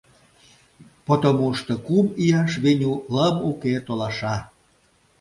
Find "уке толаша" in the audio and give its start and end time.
3.49-4.35